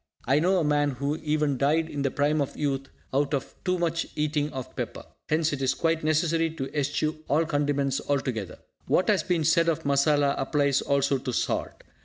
I 0.25 0.39
know 0.39 0.57
a 0.57 0.63
man 0.63 0.89
who 0.97 1.17
even 1.17 1.59
died 1.59 1.87
in 1.87 2.01
the 2.01 2.09
prime 2.09 2.41
of 2.41 2.57
youth 2.57 2.89
out 3.13 3.35
of 3.35 3.53
too 3.63 3.77
much 3.77 4.07
eating 4.15 4.49
of 4.51 4.75
pepper. 4.75 5.05
Hence 5.29 5.53
it 5.53 5.61
is 5.61 5.75
quite 5.75 6.03
necessary 6.03 6.49
to 6.55 6.75
eschew 6.75 7.19
all 7.27 7.45
condiments 7.45 8.01
altogether. 8.09 8.57
What 8.87 9.09
has 9.09 9.21
been 9.21 9.43
said 9.43 9.69
of 9.69 9.83
masala 9.83 10.33
applies 10.39 10.81
also 10.81 11.19
to 11.19 11.31
salt. 11.31 11.83